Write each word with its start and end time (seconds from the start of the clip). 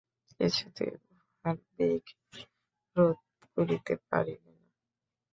কিছুতেই 0.39 0.93
উহার 1.11 1.57
বেগ 1.73 2.03
রোধ 2.95 3.17
করিতে 3.57 3.93
পারিবে 4.09 4.51
না। 4.57 4.67